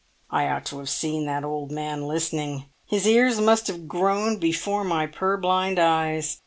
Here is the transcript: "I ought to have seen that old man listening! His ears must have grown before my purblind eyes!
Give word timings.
"I 0.31 0.47
ought 0.47 0.65
to 0.65 0.79
have 0.79 0.89
seen 0.89 1.27
that 1.27 1.43
old 1.43 1.69
man 1.69 2.07
listening! 2.07 2.65
His 2.87 3.05
ears 3.05 3.39
must 3.39 3.67
have 3.67 3.87
grown 3.87 4.37
before 4.39 4.83
my 4.83 5.05
purblind 5.05 5.77
eyes! 5.77 6.39